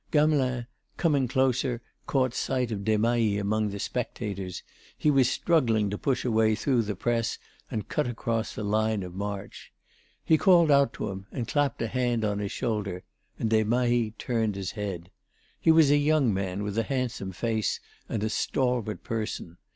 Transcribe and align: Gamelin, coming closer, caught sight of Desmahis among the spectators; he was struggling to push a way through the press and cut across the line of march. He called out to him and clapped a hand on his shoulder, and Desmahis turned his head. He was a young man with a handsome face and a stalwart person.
Gamelin, 0.09 0.65
coming 0.97 1.27
closer, 1.27 1.79
caught 2.07 2.33
sight 2.33 2.71
of 2.71 2.83
Desmahis 2.83 3.39
among 3.39 3.69
the 3.69 3.77
spectators; 3.77 4.63
he 4.97 5.11
was 5.11 5.29
struggling 5.29 5.91
to 5.91 5.97
push 5.99 6.25
a 6.25 6.31
way 6.31 6.55
through 6.55 6.81
the 6.81 6.95
press 6.95 7.37
and 7.69 7.87
cut 7.87 8.07
across 8.07 8.55
the 8.55 8.63
line 8.63 9.03
of 9.03 9.13
march. 9.13 9.71
He 10.25 10.39
called 10.39 10.71
out 10.71 10.91
to 10.93 11.09
him 11.11 11.27
and 11.31 11.47
clapped 11.47 11.83
a 11.83 11.87
hand 11.87 12.25
on 12.25 12.39
his 12.39 12.51
shoulder, 12.51 13.03
and 13.37 13.51
Desmahis 13.51 14.13
turned 14.17 14.55
his 14.55 14.71
head. 14.71 15.11
He 15.59 15.71
was 15.71 15.91
a 15.91 15.97
young 15.97 16.33
man 16.33 16.63
with 16.63 16.79
a 16.79 16.83
handsome 16.89 17.31
face 17.31 17.79
and 18.09 18.23
a 18.23 18.29
stalwart 18.31 19.03
person. 19.03 19.57